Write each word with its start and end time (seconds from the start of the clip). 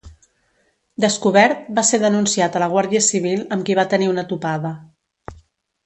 Descobert, 1.03 1.59
va 1.79 1.83
ser 1.91 1.99
denunciat 2.05 2.57
a 2.57 2.63
la 2.65 2.71
Guàrdia 2.73 3.05
Civil 3.11 3.45
amb 3.57 3.69
qui 3.69 3.77
va 3.83 3.89
tenir 3.95 4.09
una 4.15 4.25
topada. 4.35 4.77